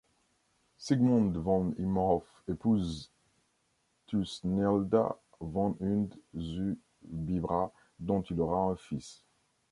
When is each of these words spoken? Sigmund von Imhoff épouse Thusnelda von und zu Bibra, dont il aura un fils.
Sigmund 0.79 1.37
von 1.43 1.75
Imhoff 1.77 2.25
épouse 2.47 3.11
Thusnelda 4.07 5.15
von 5.39 5.73
und 5.79 6.17
zu 6.35 6.75
Bibra, 7.03 7.71
dont 7.99 8.23
il 8.31 8.41
aura 8.41 8.71
un 8.71 8.75
fils. 8.77 9.23